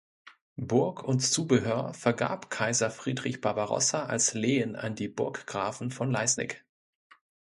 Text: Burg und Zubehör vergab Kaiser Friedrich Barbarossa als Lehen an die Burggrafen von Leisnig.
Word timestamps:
Burg 0.57 1.03
und 1.03 1.19
Zubehör 1.19 1.93
vergab 1.93 2.49
Kaiser 2.49 2.89
Friedrich 2.89 3.39
Barbarossa 3.39 4.03
als 4.05 4.33
Lehen 4.33 4.75
an 4.75 4.95
die 4.95 5.07
Burggrafen 5.07 5.91
von 5.91 6.09
Leisnig. 6.09 6.65